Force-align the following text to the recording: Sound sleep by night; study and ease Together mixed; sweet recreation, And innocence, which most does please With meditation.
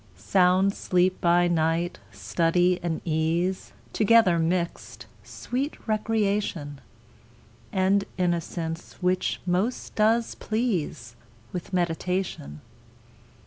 Sound 0.17 0.73
sleep 0.73 1.21
by 1.21 1.47
night; 1.47 1.99
study 2.11 2.79
and 2.81 3.01
ease 3.05 3.71
Together 3.93 4.39
mixed; 4.39 5.05
sweet 5.21 5.77
recreation, 5.87 6.81
And 7.71 8.05
innocence, 8.17 8.93
which 9.01 9.39
most 9.45 9.93
does 9.93 10.33
please 10.33 11.15
With 11.53 11.71
meditation. 11.71 12.61